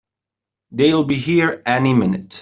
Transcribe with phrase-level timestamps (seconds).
[0.71, 2.39] They'll be here any minute!